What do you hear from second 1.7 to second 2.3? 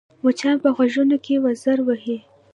وهي